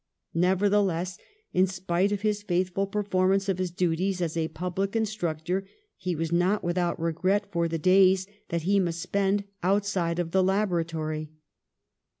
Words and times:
Nevertheless, 0.33 1.19
in 1.53 1.67
spite 1.67 2.11
of 2.11 2.21
his 2.21 2.41
faithful 2.41 2.87
performance 2.87 3.47
of 3.47 3.59
his 3.59 3.69
duties 3.69 4.19
as 4.19 4.35
a 4.35 4.47
public 4.47 4.95
instructor, 4.95 5.63
he 5.95 6.15
v/as 6.15 6.31
not 6.31 6.63
v\^ithout 6.63 6.95
re 6.97 7.13
gret 7.13 7.51
for 7.51 7.67
the 7.67 7.77
days 7.77 8.25
that 8.49 8.63
he 8.63 8.79
must 8.79 8.99
spend 8.99 9.43
outside 9.61 10.17
of 10.17 10.31
the 10.31 10.43
laboratory. 10.43 11.29